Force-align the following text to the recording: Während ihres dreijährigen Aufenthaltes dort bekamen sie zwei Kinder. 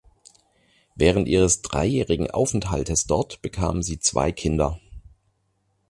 Während 0.95 1.27
ihres 1.27 1.61
dreijährigen 1.61 2.31
Aufenthaltes 2.31 3.05
dort 3.05 3.39
bekamen 3.43 3.83
sie 3.83 3.99
zwei 3.99 4.31
Kinder. 4.31 4.79